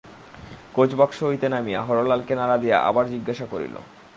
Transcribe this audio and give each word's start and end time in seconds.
Coach box 0.73 1.17
হইতে 1.23 1.47
নামিয়া 1.49 1.79
হরলালকে 1.81 2.33
নাড়া 2.35 2.57
দিয়া 2.57 2.77
আবার 2.79 3.05
জিজ্ঞাসা 3.09 3.45
করিল। 3.45 3.75